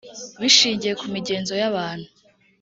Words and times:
bishingiye 0.41 0.93
ku 0.99 1.05
migenzo 1.13 1.53
y 1.61 1.63
abantu 1.69 2.07